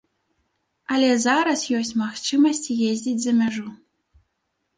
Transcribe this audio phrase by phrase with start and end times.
[0.95, 3.67] Але зараз ёсць магчымасць ездзіць за мяжу.